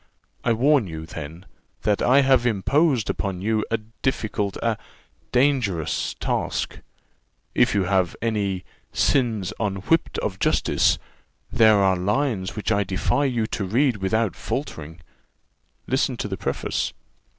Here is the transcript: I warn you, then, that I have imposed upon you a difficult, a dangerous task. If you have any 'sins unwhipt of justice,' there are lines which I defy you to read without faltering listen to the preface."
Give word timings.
I 0.43 0.51
warn 0.53 0.87
you, 0.87 1.05
then, 1.05 1.45
that 1.83 2.01
I 2.01 2.21
have 2.21 2.43
imposed 2.47 3.07
upon 3.07 3.39
you 3.43 3.63
a 3.69 3.77
difficult, 3.77 4.57
a 4.63 4.79
dangerous 5.31 6.15
task. 6.15 6.79
If 7.53 7.75
you 7.75 7.83
have 7.83 8.15
any 8.19 8.65
'sins 8.91 9.53
unwhipt 9.59 10.17
of 10.17 10.39
justice,' 10.39 10.97
there 11.51 11.77
are 11.83 11.95
lines 11.97 12.55
which 12.55 12.71
I 12.71 12.83
defy 12.83 13.25
you 13.25 13.45
to 13.53 13.63
read 13.63 13.97
without 13.97 14.35
faltering 14.35 15.01
listen 15.85 16.17
to 16.17 16.27
the 16.27 16.35
preface." 16.35 16.93